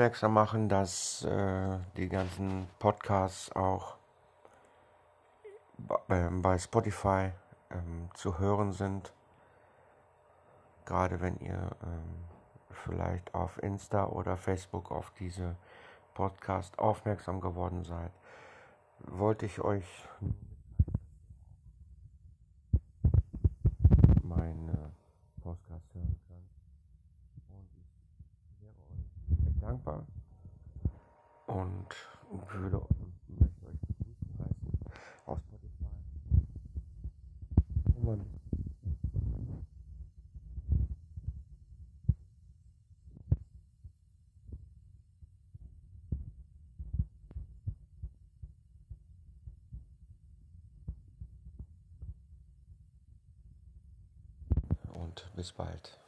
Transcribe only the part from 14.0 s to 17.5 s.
oder Facebook auf diese Podcast aufmerksam